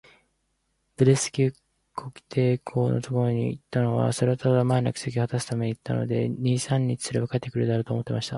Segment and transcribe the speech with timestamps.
[0.95, 1.53] ブレフスキュ
[1.93, 2.51] 国皇帝
[2.91, 8.29] のところへ行ったのは、それはただ、前の約束をはたすために行ったので、二三日すれば帰って来るだろう、と思っていました。